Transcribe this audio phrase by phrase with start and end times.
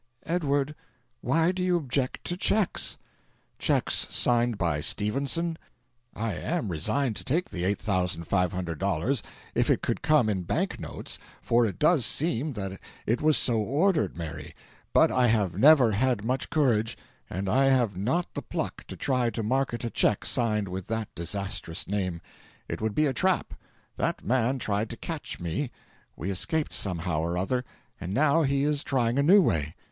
[0.25, 0.73] "Edward,
[1.21, 2.97] why do you object to cheques?"
[3.59, 5.59] "Cheques signed by Stephenson!
[6.15, 9.21] I am resigned to take the $8,500
[9.53, 13.59] if it could come in bank notes for it does seem that it was so
[13.59, 14.55] ordered, Mary
[14.91, 16.97] but I have never had much courage,
[17.29, 21.13] and I have not the pluck to try to market a cheque signed with that
[21.13, 22.21] disastrous name.
[22.67, 23.53] It would be a trap.
[23.97, 25.69] That man tried to catch me;
[26.15, 27.63] we escaped somehow or other;
[27.99, 29.75] and now he is trying a new way.